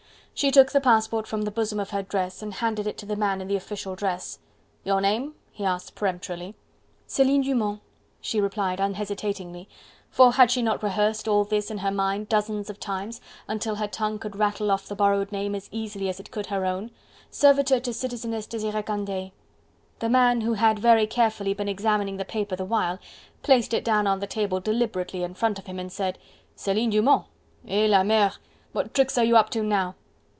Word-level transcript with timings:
She 0.33 0.49
took 0.49 0.71
the 0.71 0.81
passport 0.81 1.27
from 1.27 1.43
the 1.43 1.51
bosom 1.51 1.79
of 1.79 1.91
her 1.91 2.01
dress 2.01 2.41
and 2.41 2.51
handed 2.55 2.87
it 2.87 2.97
to 2.97 3.05
the 3.05 3.15
man 3.17 3.41
in 3.41 3.47
the 3.47 3.55
official 3.55 3.93
dress. 3.95 4.39
"Your 4.83 4.99
name?" 4.99 5.35
he 5.51 5.63
asked 5.63 5.93
peremptorily. 5.93 6.55
"Celine 7.05 7.43
Dumont," 7.43 7.79
she 8.21 8.41
replied 8.41 8.79
unhesitatingly, 8.79 9.69
for 10.09 10.31
had 10.31 10.49
she 10.49 10.63
not 10.63 10.81
rehearsed 10.81 11.27
all 11.27 11.43
this 11.43 11.69
in 11.69 11.77
her 11.79 11.91
mind 11.91 12.27
dozens 12.27 12.71
of 12.71 12.79
times, 12.79 13.21
until 13.47 13.75
her 13.75 13.87
tongue 13.87 14.17
could 14.17 14.35
rattle 14.35 14.71
off 14.71 14.87
the 14.87 14.95
borrowed 14.95 15.31
name 15.31 15.53
as 15.53 15.69
easily 15.71 16.09
as 16.09 16.19
it 16.19 16.31
could 16.31 16.47
her 16.47 16.65
own; 16.65 16.89
"servitor 17.29 17.79
to 17.79 17.93
Citizeness 17.93 18.47
Desiree 18.47 18.81
Candeille!" 18.81 19.33
The 19.99 20.09
man 20.09 20.41
who 20.41 20.53
had 20.53 20.79
very 20.79 21.05
carefully 21.05 21.53
been 21.53 21.69
examining 21.69 22.17
the 22.17 22.25
paper 22.25 22.55
the 22.55 22.65
while, 22.65 22.97
placed 23.43 23.75
it 23.75 23.85
down 23.85 24.07
on 24.07 24.19
the 24.21 24.25
table 24.27 24.59
deliberately 24.59 25.21
in 25.21 25.35
front 25.35 25.59
of 25.59 25.67
him, 25.67 25.77
and 25.77 25.91
said: 25.91 26.17
"Celine 26.55 26.89
Dumont! 26.89 27.27
Eh! 27.67 27.85
la 27.87 28.01
mere! 28.03 28.33
what 28.71 28.95
tricks 28.95 29.19
are 29.19 29.25
you 29.25 29.37
up 29.37 29.51
to 29.51 29.61
now?" 29.61 29.93